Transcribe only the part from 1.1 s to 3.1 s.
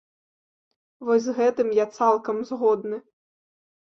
з гэтым я цалкам згодны.